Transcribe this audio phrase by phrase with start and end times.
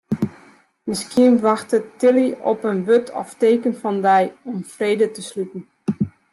[0.83, 5.63] Miskien wachtet Tilly op in wurd of teken fan dy om frede te sluten.